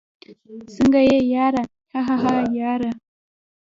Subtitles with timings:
[0.75, 1.63] څنګه يې ياره؟
[1.93, 2.91] هههه ياره